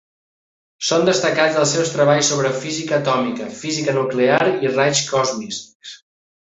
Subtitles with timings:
[0.87, 5.65] Són destacats els seus treballs sobre física atòmica, física nuclear i raigs còsmics.